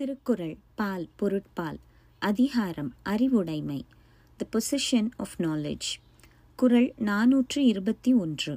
[0.00, 1.78] திருக்குறள் பால் பொருட்பால்
[2.22, 3.78] அதிகாரம் அறிவுடைமை
[4.38, 5.88] the position of knowledge
[6.58, 8.54] குரல் நாநூற்று இருபத்தி ஒன்று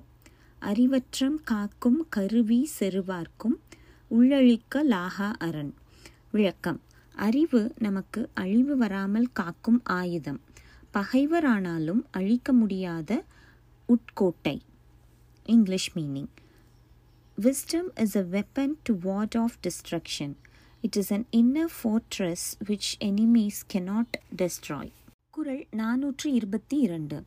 [0.61, 3.57] அறிவற்றம் காக்கும் கருவி செருவார்க்கும்
[4.11, 5.73] உள்ளழிக்க லாகா அரண்
[6.31, 6.79] விளக்கம்
[7.15, 10.41] அறிவு நமக்கு அழிவு வராமல் காக்கும் ஆயுதம்
[10.93, 13.11] பகைவரானாலும் அழிக்க முடியாத
[13.89, 14.57] உட்கோட்டை
[15.45, 16.31] English meaning
[17.37, 20.35] wisdom is a weapon to ward off destruction
[20.83, 24.91] it is an inner fortress which enemies cannot destroy
[25.29, 27.17] குரல் நானூற்று இருபத்தி இரண்டு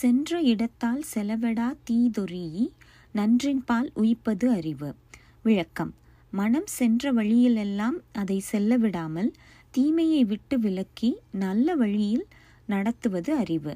[0.00, 2.44] சென்ற இடத்தால் செலவிடா தீதொறி
[3.14, 4.90] நன்றின்பால் உயிப்பது அறிவு
[5.42, 5.92] விளக்கம்
[6.32, 9.30] மனம் சென்ற வழியிலெல்லாம் அதை செல்லவிடாமல்
[9.74, 11.10] தீமையை விட்டு விலக்கி
[11.36, 12.24] நல்ல வழியில்
[12.68, 13.74] நடத்துவது அறிவு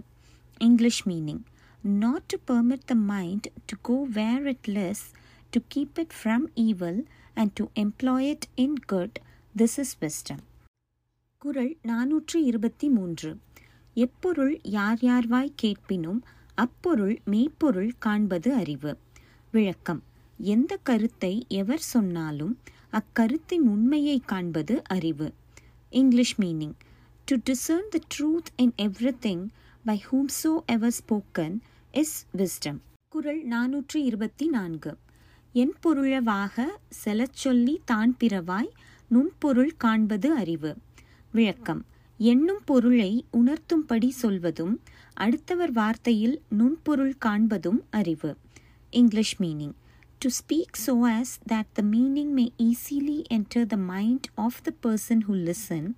[0.60, 1.42] English meaning
[1.98, 5.05] not to permit the mind to go where it lists
[5.52, 7.01] to keep it from evil
[7.37, 9.12] and to employ it in good.
[9.55, 10.42] This is wisdom
[11.42, 13.30] குரல் நானூற்று இருபத்தி மூன்று
[13.96, 16.21] எப்பொருள் யார் யார்வாய் கேட்பினும்
[16.54, 18.93] அப்பொருள் மெய்ப்பொருள் காண்பது அறிவு
[19.51, 20.02] விளக்கம்
[20.38, 22.54] எந்த கருத்தை எவர் சொன்னாலும்
[22.93, 25.29] அக்கருத்தின் உண்மையை காண்பது அறிவு
[25.93, 26.76] English meaning
[27.29, 29.45] to discern the truth in every thing
[29.85, 31.57] by whomsoever spoken
[31.93, 32.80] is wisdom
[33.09, 34.93] குரல் நானூற்று இருபத்தி நான்கு
[35.57, 36.65] என் பொருளவாக
[37.02, 38.71] செலச்சொல்லி தான் பிறவாய்
[39.10, 40.71] நுண்பொருள் காண்பது அறிவு
[41.35, 41.82] விளக்கம்
[42.21, 44.74] என்னும் பொருளை உணர்த்தும்படி சொல்வதும்
[45.16, 48.30] அடுத்தவர் வார்த்தையில் நுண்பொருள் காண்பதும் அறிவு
[48.93, 49.74] English meaning
[50.21, 55.24] to speak so as that the meaning may easily enter the mind of the person
[55.29, 55.88] who listen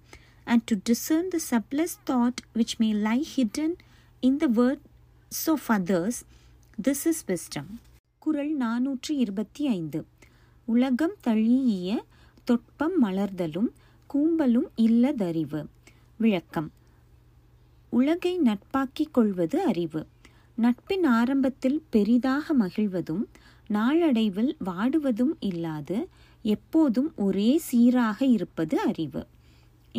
[0.46, 3.76] and to discern the surplus thought which may lie hidden
[4.22, 6.20] in the words of others
[6.78, 7.70] this is wisdom
[8.30, 9.98] Thirukkural நானூற்றி இருபத்தி ஐந்து
[10.68, 11.90] உலகம் தழியிய
[12.46, 13.68] தொட்பம் மலர்தலும்
[14.10, 15.60] கூம்பலும் இல்லதறிவு
[16.18, 16.68] விளக்கம்
[17.92, 20.02] உலகை நட்பாக்கிக் கொள்வது அறிவு
[20.58, 23.24] நட்பின் ஆரம்பத்தில் பெரிதாக மகிழ்வதும்
[23.70, 25.98] நாளடைவில் வாடுவதும் இல்லாது
[26.44, 29.22] எப்போதும் ஒரே சீராக இருப்பது அறிவு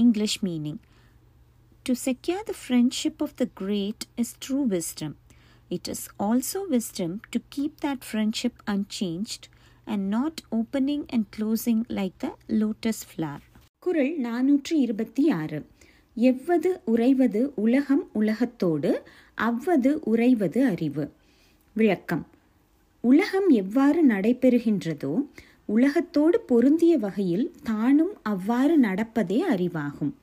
[0.00, 0.80] English meaning
[1.86, 5.18] to secure the friendship of the great is true wisdom
[5.72, 9.48] It is also wisdom to keep that friendship unchanged
[9.88, 12.32] and not opening and closing like the
[12.54, 13.44] lotus flower.
[13.84, 15.60] குரல் நானூற்றி இருபத்தி ஆறு
[16.18, 18.92] எவ்வது உறைவது உலகம் உலகத்தோடு
[19.42, 21.06] அவ்வது உறைவது அறிவு
[21.76, 22.26] விளக்கம்
[23.04, 25.14] உலகம் எவ்வாறு நடைபெறுகின்றதோ
[25.70, 30.14] உலகத்தோடு பொருந்திய வகையில் தானும் அவ்வாறு நடப்பதே அறிவாகும்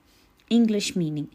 [0.51, 1.31] English meaning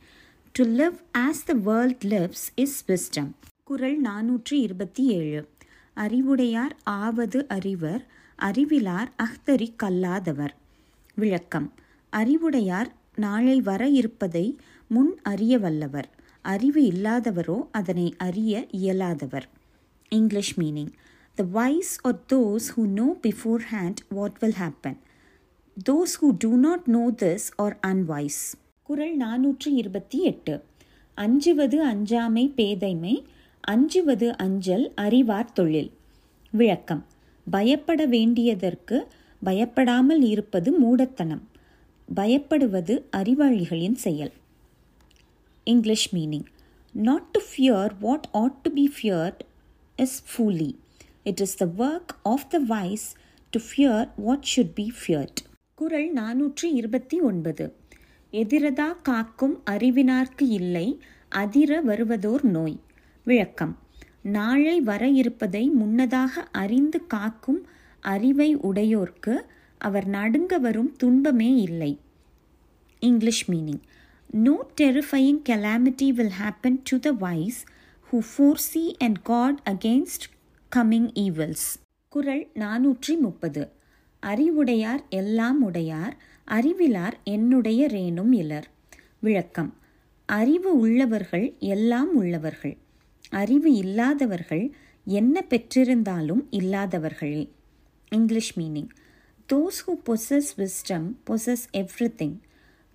[0.55, 3.31] to live as the world lives is wisdom
[3.71, 5.41] குரல் நாநூற்றி இருபத்தி ஏழு
[5.97, 6.73] அறிவுடையார்
[6.95, 8.01] ஆவது அறிவர்
[8.39, 10.53] அறிவிலார் அஹ்தரி கல்லாதவர்
[11.17, 11.67] விளக்கம்
[12.13, 12.89] அறிவுடையார்
[13.15, 14.43] நாளை வர இருப்பதை
[14.91, 16.09] முன் அறிய வல்லவர்
[16.45, 19.47] அறிவு இல்லாதவரோ அதனை அறிய இயலாதவர்
[20.11, 20.91] English meaning
[21.37, 24.99] the wise are those who know beforehand what will happen
[25.85, 28.41] those who do not know this are unwise
[28.89, 30.55] Kural நானூற்றி இருபத்தி எட்டு
[31.17, 33.15] அஞ்சுவது அஞ்சாமை பேதைமை
[33.63, 35.91] அஞ்சுவது அஞ்சல் அறிவார் தொழில்
[36.53, 37.03] விளக்கம்
[37.47, 38.97] பயப்பட வேண்டியதற்கு
[39.41, 41.43] பயப்படாமல் இருப்பது மூடத்தனம்
[42.07, 44.33] பயப்படுவது அறிவாளிகளின் செயல்
[45.67, 46.47] English meaning
[46.95, 49.41] not to fear what ought to be feared
[49.99, 50.71] is folly
[51.23, 53.07] it is the work of the wise
[53.53, 55.41] to fear what should be feared
[55.77, 57.65] Kural நானூற்றி இருபத்தி ஒன்பது
[58.33, 60.87] எதிரதா காக்கும் அறிவினார்க்கு இல்லை
[61.35, 62.77] அதிர வருவதோர் நோய்
[63.23, 63.73] விளக்கம்
[64.21, 67.61] நாளை வர இருப்பதை முன்னதாக அறிந்து காக்கும்
[68.03, 69.35] அறிவை உடையோர்க்கு
[69.81, 71.99] அவர் நடுங்க வரும் துன்பமே இல்லை
[72.99, 73.81] English meaning
[74.29, 77.59] no terrifying calamity will happen to the wise
[78.09, 80.25] who foresee and guard against
[80.71, 81.67] coming evils
[82.09, 83.71] Kural நானூற்றி முப்பது
[84.23, 86.15] அறிவுடையார் எல்லாம் உடையார்
[86.47, 88.67] அறிவிலார் என்னுடைய ரேனும் இலர்
[89.19, 89.73] விளக்கம்
[90.25, 91.55] அறிவு உள்ளவர்கள்
[91.59, 92.77] எல்லாம் உள்ளவர்கள்
[93.31, 94.65] அறிவு இல்லாதவர்கள்
[95.07, 97.43] என்ன பெற்றிருந்தாலும் இல்லாதவர்களே
[98.11, 98.89] English meaning
[99.49, 102.35] those who possess wisdom possess everything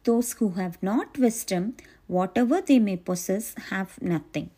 [0.04, 1.66] those who have not wisdom
[2.06, 4.50] whatever they may possess have nothing